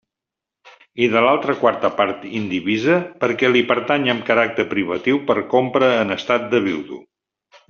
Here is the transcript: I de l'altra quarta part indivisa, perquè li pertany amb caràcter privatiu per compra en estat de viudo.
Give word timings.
I 1.07 1.09
de 1.15 1.19
l'altra 1.25 1.55
quarta 1.59 1.91
part 1.99 2.25
indivisa, 2.39 2.95
perquè 3.25 3.51
li 3.53 3.61
pertany 3.73 4.09
amb 4.15 4.27
caràcter 4.31 4.67
privatiu 4.73 5.23
per 5.29 5.37
compra 5.57 5.93
en 6.01 6.17
estat 6.21 6.51
de 6.57 6.65
viudo. 6.71 7.01